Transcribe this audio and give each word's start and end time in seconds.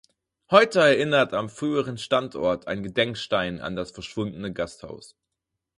Heute 0.49 0.79
erinnert 0.79 1.31
am 1.35 1.47
früheren 1.47 1.99
Standort 1.99 2.67
ein 2.67 2.81
Gedenkstein 2.81 3.59
an 3.61 3.75
das 3.75 3.91
verschwundene 3.91 4.51
Gasthaus. 4.51 5.15